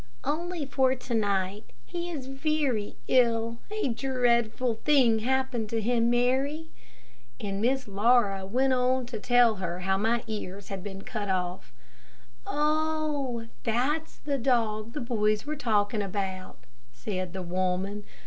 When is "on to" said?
8.73-9.19